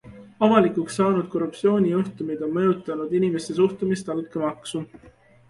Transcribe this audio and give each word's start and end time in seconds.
Avalikuks 0.45 0.95
saanud 1.01 1.27
korruptsioonijuhtumid 1.33 2.41
on 2.49 2.57
mõjutanud 2.57 3.15
inimeste 3.21 3.59
suhtumist 3.61 4.13
altkäemaksu. 4.17 4.85